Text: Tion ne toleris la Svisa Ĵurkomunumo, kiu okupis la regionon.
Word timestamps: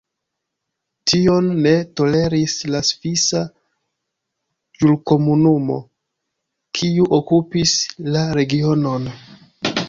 Tion 1.09 1.49
ne 1.65 1.73
toleris 1.99 2.55
la 2.75 2.81
Svisa 2.87 3.41
Ĵurkomunumo, 4.79 5.77
kiu 6.81 7.07
okupis 7.19 7.77
la 8.17 8.25
regionon. 8.41 9.09